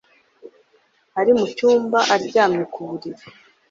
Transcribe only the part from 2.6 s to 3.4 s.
ku buriri.